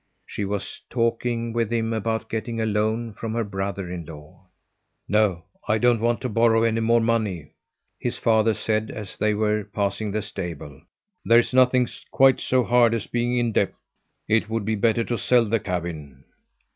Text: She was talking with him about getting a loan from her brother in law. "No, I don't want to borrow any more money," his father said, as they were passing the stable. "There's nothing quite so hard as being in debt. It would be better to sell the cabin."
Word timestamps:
She 0.25 0.45
was 0.45 0.81
talking 0.89 1.53
with 1.53 1.71
him 1.71 1.93
about 1.93 2.27
getting 2.27 2.59
a 2.59 2.65
loan 2.65 3.13
from 3.13 3.35
her 3.35 3.43
brother 3.43 3.91
in 3.91 4.03
law. 4.03 4.47
"No, 5.07 5.43
I 5.67 5.77
don't 5.77 6.01
want 6.01 6.21
to 6.21 6.27
borrow 6.27 6.63
any 6.63 6.79
more 6.81 6.99
money," 7.01 7.51
his 7.99 8.17
father 8.17 8.55
said, 8.55 8.89
as 8.89 9.15
they 9.15 9.35
were 9.35 9.63
passing 9.63 10.09
the 10.11 10.23
stable. 10.23 10.81
"There's 11.23 11.53
nothing 11.53 11.87
quite 12.09 12.41
so 12.41 12.63
hard 12.63 12.95
as 12.95 13.05
being 13.05 13.37
in 13.37 13.51
debt. 13.51 13.73
It 14.27 14.49
would 14.49 14.65
be 14.65 14.73
better 14.73 15.03
to 15.03 15.19
sell 15.19 15.45
the 15.45 15.59
cabin." 15.59 16.23